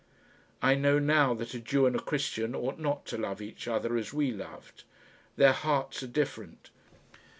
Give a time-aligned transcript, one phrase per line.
[0.63, 3.95] "I know now that a Jew and a Christian ought not to love each other
[3.97, 4.83] as we loved.
[5.35, 6.71] Their hearts are different."